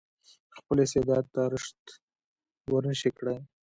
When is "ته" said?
1.33-1.41